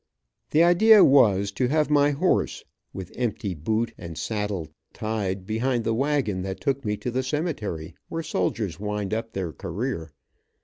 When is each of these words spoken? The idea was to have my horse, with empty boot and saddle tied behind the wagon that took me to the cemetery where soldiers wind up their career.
The 0.49 0.63
idea 0.63 1.03
was 1.03 1.51
to 1.51 1.67
have 1.67 1.91
my 1.91 2.09
horse, 2.09 2.63
with 2.91 3.13
empty 3.15 3.53
boot 3.53 3.93
and 3.99 4.17
saddle 4.17 4.67
tied 4.93 5.45
behind 5.45 5.83
the 5.83 5.93
wagon 5.93 6.41
that 6.41 6.59
took 6.59 6.83
me 6.83 6.97
to 6.97 7.11
the 7.11 7.21
cemetery 7.21 7.93
where 8.09 8.23
soldiers 8.23 8.79
wind 8.79 9.13
up 9.13 9.33
their 9.33 9.53
career. 9.53 10.09